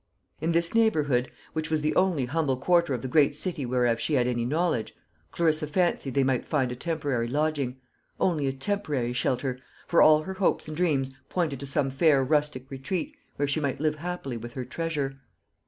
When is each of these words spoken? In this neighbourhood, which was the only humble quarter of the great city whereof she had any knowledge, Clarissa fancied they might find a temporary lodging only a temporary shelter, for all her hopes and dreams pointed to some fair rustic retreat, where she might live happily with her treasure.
In 0.39 0.51
this 0.51 0.73
neighbourhood, 0.73 1.29
which 1.53 1.69
was 1.69 1.81
the 1.81 1.95
only 1.95 2.25
humble 2.25 2.57
quarter 2.57 2.95
of 2.95 3.03
the 3.03 3.07
great 3.07 3.37
city 3.37 3.67
whereof 3.67 3.99
she 3.99 4.15
had 4.15 4.25
any 4.25 4.45
knowledge, 4.45 4.95
Clarissa 5.31 5.67
fancied 5.67 6.15
they 6.15 6.23
might 6.23 6.43
find 6.43 6.71
a 6.71 6.75
temporary 6.75 7.27
lodging 7.27 7.79
only 8.19 8.47
a 8.47 8.51
temporary 8.51 9.13
shelter, 9.13 9.59
for 9.87 10.01
all 10.01 10.23
her 10.23 10.33
hopes 10.33 10.67
and 10.67 10.75
dreams 10.75 11.13
pointed 11.29 11.59
to 11.59 11.67
some 11.67 11.91
fair 11.91 12.23
rustic 12.23 12.71
retreat, 12.71 13.15
where 13.35 13.47
she 13.47 13.59
might 13.59 13.79
live 13.79 13.97
happily 13.97 14.37
with 14.37 14.53
her 14.53 14.65
treasure. 14.65 15.19